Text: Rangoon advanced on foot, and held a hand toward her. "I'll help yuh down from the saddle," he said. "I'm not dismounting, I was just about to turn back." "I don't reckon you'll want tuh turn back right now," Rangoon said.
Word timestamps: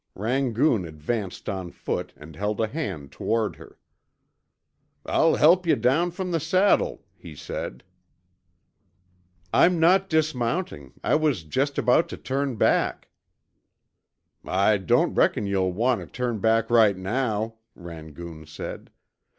Rangoon 0.15 0.83
advanced 0.87 1.47
on 1.47 1.69
foot, 1.69 2.11
and 2.17 2.35
held 2.35 2.59
a 2.59 2.65
hand 2.65 3.11
toward 3.11 3.57
her. 3.57 3.77
"I'll 5.05 5.35
help 5.35 5.67
yuh 5.67 5.75
down 5.75 6.09
from 6.09 6.31
the 6.31 6.39
saddle," 6.39 7.05
he 7.15 7.35
said. 7.35 7.83
"I'm 9.53 9.79
not 9.79 10.09
dismounting, 10.09 10.93
I 11.03 11.13
was 11.13 11.43
just 11.43 11.77
about 11.77 12.09
to 12.09 12.17
turn 12.17 12.55
back." 12.55 13.09
"I 14.43 14.77
don't 14.77 15.13
reckon 15.13 15.45
you'll 15.45 15.71
want 15.71 16.01
tuh 16.01 16.07
turn 16.07 16.39
back 16.39 16.71
right 16.71 16.97
now," 16.97 17.57
Rangoon 17.75 18.47
said. 18.47 18.89